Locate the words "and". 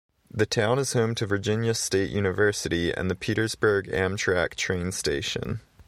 2.91-3.07